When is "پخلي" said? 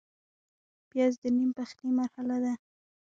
1.57-1.89